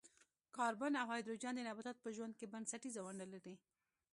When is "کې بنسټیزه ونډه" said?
2.39-3.25